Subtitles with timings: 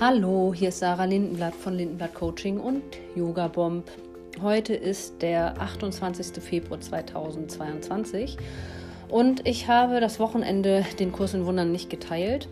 [0.00, 2.84] Hallo, hier ist Sarah Lindenblatt von Lindenblatt Coaching und
[3.16, 3.90] Yoga Bomb.
[4.40, 6.40] Heute ist der 28.
[6.40, 8.36] Februar 2022
[9.08, 12.48] und ich habe das Wochenende den Kurs in Wundern nicht geteilt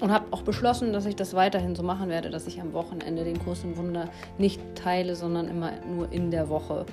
[0.00, 3.24] und habe auch beschlossen, dass ich das weiterhin so machen werde, dass ich am Wochenende
[3.24, 4.08] den Kurs in Wunder
[4.38, 6.86] nicht teile, sondern immer nur in der Woche.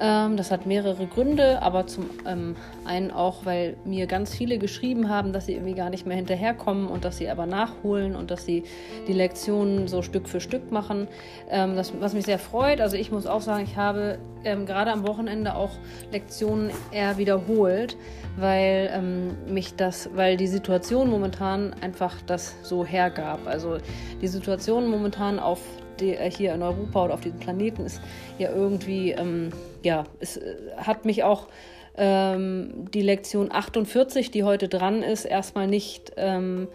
[0.00, 5.10] Ähm, das hat mehrere Gründe, aber zum ähm, einen auch, weil mir ganz viele geschrieben
[5.10, 8.46] haben, dass sie irgendwie gar nicht mehr hinterherkommen und dass sie aber nachholen und dass
[8.46, 8.64] sie
[9.06, 11.06] die Lektionen so Stück für Stück machen.
[11.50, 12.80] Ähm, das, was mich sehr freut.
[12.80, 15.72] Also ich muss auch sagen, ich habe gerade am Wochenende auch
[16.12, 17.98] Lektionen eher wiederholt,
[18.38, 23.40] weil mich das, weil die Situation momentan einfach das so hergab.
[23.44, 23.76] Also
[24.22, 25.60] die Situation momentan auf
[26.00, 28.00] hier in Europa oder auf diesem Planeten ist
[28.38, 29.50] ja irgendwie, ähm,
[29.82, 31.48] ja, es äh, hat mich auch
[31.96, 36.68] ähm, die Lektion 48, die heute dran ist, erstmal nicht ähm,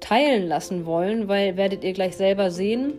[0.00, 2.94] teilen lassen wollen, weil werdet ihr gleich selber sehen,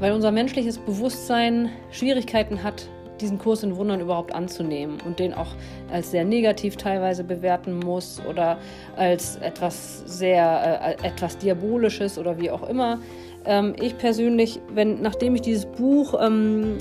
[0.00, 2.88] weil unser menschliches Bewusstsein Schwierigkeiten hat,
[3.20, 5.54] diesen Kurs in Wundern überhaupt anzunehmen und den auch
[5.92, 8.58] als sehr negativ teilweise bewerten muss oder
[8.96, 12.98] als etwas sehr, äh, etwas Diabolisches oder wie auch immer.
[13.44, 16.78] Ähm, ich persönlich, wenn, nachdem ich dieses Buch ähm,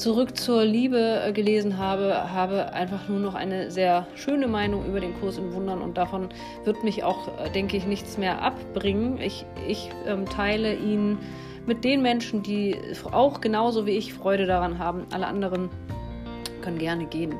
[0.00, 4.98] Zurück zur Liebe äh, gelesen habe, habe einfach nur noch eine sehr schöne Meinung über
[4.98, 6.30] den Kurs in Wundern und davon
[6.64, 9.18] wird mich auch, äh, denke ich, nichts mehr abbringen.
[9.20, 11.18] Ich, ich ähm, teile ihn
[11.66, 12.76] mit den Menschen, die
[13.12, 15.06] auch genauso wie ich Freude daran haben.
[15.12, 15.68] Alle anderen
[16.62, 17.34] können gerne gehen.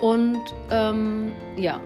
[0.00, 0.40] Und
[0.70, 1.80] ähm, ja,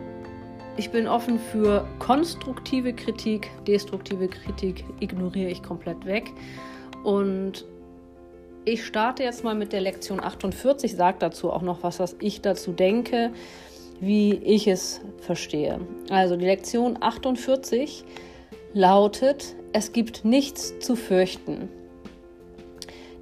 [0.77, 6.31] ich bin offen für konstruktive Kritik, destruktive Kritik ignoriere ich komplett weg.
[7.05, 7.67] Und
[8.64, 12.41] ich starte jetzt mal mit der Lektion 48, sage dazu auch noch was, was ich
[12.41, 13.33] dazu denke,
[14.01, 15.81] wie ich es verstehe.
[16.11, 18.05] Also die Lektion 48
[18.73, 21.69] lautet, es gibt nichts zu fürchten.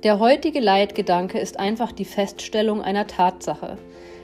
[0.03, 3.76] Der heutige Leitgedanke ist einfach die Feststellung einer Tatsache.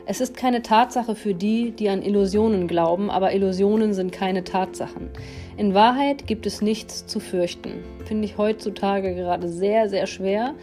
[0.08, 5.10] Es ist keine Tatsache für die, die an Illusionen glauben, aber Illusionen sind keine Tatsachen.
[5.56, 7.82] In Wahrheit gibt es nichts zu fürchten.
[8.04, 10.54] Finde ich heutzutage gerade sehr, sehr schwer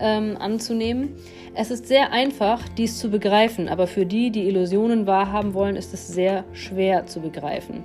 [0.00, 1.16] ähm, anzunehmen.
[1.54, 5.92] Es ist sehr einfach, dies zu begreifen, aber für die, die Illusionen wahrhaben wollen, ist
[5.92, 7.82] es sehr schwer zu begreifen.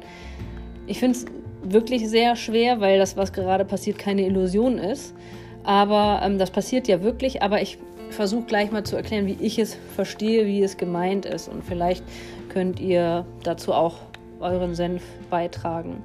[0.86, 1.26] Ich finde es
[1.64, 5.16] wirklich sehr schwer, weil das, was gerade passiert, keine Illusion ist.
[5.64, 7.42] Aber ähm, das passiert ja wirklich.
[7.42, 7.80] Aber ich
[8.10, 11.48] versuche gleich mal zu erklären, wie ich es verstehe, wie es gemeint ist.
[11.48, 12.04] Und vielleicht
[12.50, 13.96] könnt ihr dazu auch
[14.40, 16.04] euren Senf beitragen.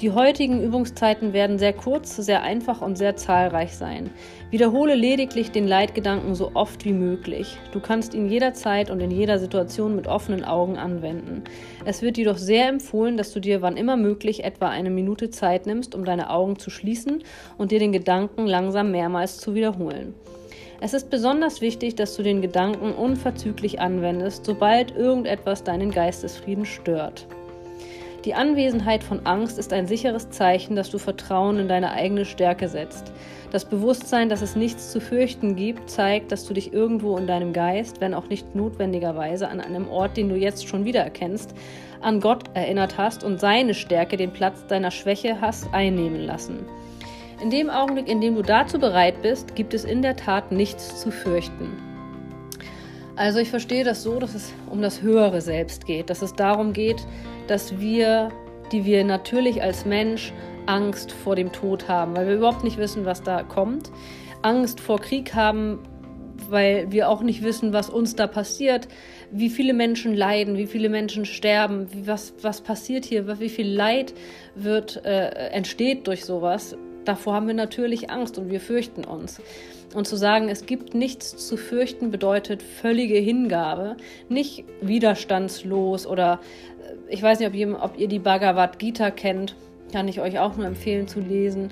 [0.00, 4.10] Die heutigen Übungszeiten werden sehr kurz, sehr einfach und sehr zahlreich sein.
[4.52, 7.58] Wiederhole lediglich den Leitgedanken so oft wie möglich.
[7.72, 11.42] Du kannst ihn jederzeit und in jeder Situation mit offenen Augen anwenden.
[11.84, 15.66] Es wird jedoch sehr empfohlen, dass du dir wann immer möglich etwa eine Minute Zeit
[15.66, 17.24] nimmst, um deine Augen zu schließen
[17.56, 20.14] und dir den Gedanken langsam mehrmals zu wiederholen.
[20.80, 27.26] Es ist besonders wichtig, dass du den Gedanken unverzüglich anwendest, sobald irgendetwas deinen Geistesfrieden stört.
[28.24, 32.68] Die Anwesenheit von Angst ist ein sicheres Zeichen, dass du Vertrauen in deine eigene Stärke
[32.68, 33.12] setzt.
[33.50, 37.52] Das Bewusstsein, dass es nichts zu fürchten gibt, zeigt, dass du dich irgendwo in deinem
[37.52, 41.54] Geist, wenn auch nicht notwendigerweise an einem Ort, den du jetzt schon wieder erkennst,
[42.00, 46.66] an Gott erinnert hast und seine Stärke den Platz deiner Schwäche hast einnehmen lassen.
[47.40, 51.00] In dem Augenblick, in dem du dazu bereit bist, gibt es in der Tat nichts
[51.00, 51.70] zu fürchten.
[53.14, 56.72] Also ich verstehe das so, dass es um das höhere Selbst geht, dass es darum
[56.72, 57.04] geht,
[57.46, 58.30] dass wir,
[58.72, 60.32] die wir natürlich als Mensch
[60.66, 63.90] Angst vor dem Tod haben, weil wir überhaupt nicht wissen, was da kommt,
[64.42, 65.78] Angst vor Krieg haben,
[66.48, 68.88] weil wir auch nicht wissen, was uns da passiert,
[69.30, 73.68] wie viele Menschen leiden, wie viele Menschen sterben, wie, was, was passiert hier, wie viel
[73.68, 74.14] Leid
[74.54, 76.76] wird, äh, entsteht durch sowas
[77.08, 79.40] davor haben wir natürlich Angst und wir fürchten uns.
[79.94, 83.96] Und zu sagen, es gibt nichts zu fürchten, bedeutet völlige Hingabe,
[84.28, 86.40] nicht widerstandslos oder
[86.82, 89.56] äh, ich weiß nicht, ob ihr, ob ihr die Bhagavad Gita kennt,
[89.90, 91.70] kann ich euch auch nur empfehlen zu lesen.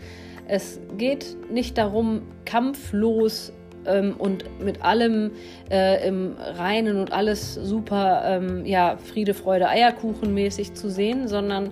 [0.48, 3.52] Es geht nicht darum, kampflos
[3.84, 5.32] ähm, und mit allem
[5.70, 11.70] äh, im Reinen und alles super, ähm, ja, Friede, Freude, Eierkuchen mäßig zu sehen, sondern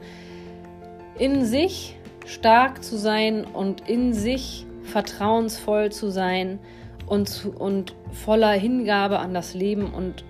[1.19, 6.59] in sich stark zu sein und in sich vertrauensvoll zu sein
[7.07, 10.25] und, zu, und voller Hingabe an das Leben und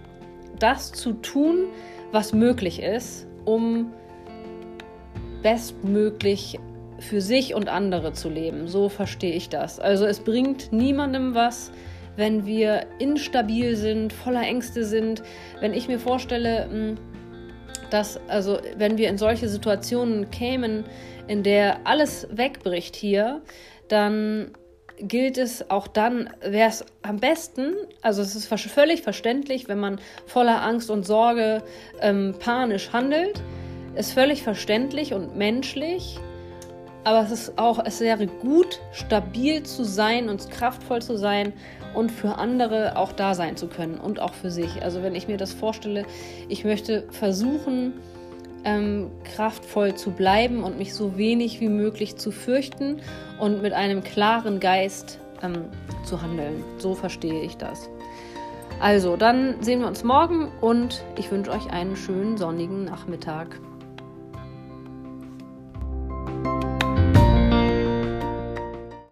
[0.58, 1.66] das zu tun,
[2.12, 3.92] was möglich ist, um
[5.42, 6.58] bestmöglich
[6.98, 8.68] für sich und andere zu leben.
[8.68, 9.78] So verstehe ich das.
[9.78, 11.70] Also es bringt niemandem was,
[12.16, 15.22] wenn wir instabil sind, voller Ängste sind.
[15.60, 16.96] Wenn ich mir vorstelle, hm,
[17.94, 20.84] dass, also, wenn wir in solche Situationen kämen,
[21.28, 23.40] in der alles wegbricht hier,
[23.88, 24.50] dann
[24.98, 30.00] gilt es auch dann, wäre es am besten, also es ist völlig verständlich, wenn man
[30.26, 31.62] voller Angst und Sorge
[32.00, 33.40] ähm, panisch handelt,
[33.94, 36.18] ist völlig verständlich und menschlich,
[37.04, 41.52] aber es ist auch, es wäre gut, stabil zu sein und kraftvoll zu sein
[41.94, 44.82] und für andere auch da sein zu können und auch für sich.
[44.82, 46.04] Also wenn ich mir das vorstelle,
[46.48, 47.92] ich möchte versuchen,
[48.64, 53.00] ähm, kraftvoll zu bleiben und mich so wenig wie möglich zu fürchten
[53.38, 55.66] und mit einem klaren Geist ähm,
[56.04, 56.64] zu handeln.
[56.78, 57.90] So verstehe ich das.
[58.80, 63.60] Also, dann sehen wir uns morgen und ich wünsche euch einen schönen sonnigen Nachmittag.